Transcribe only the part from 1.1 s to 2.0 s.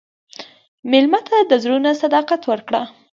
ته د زړه نه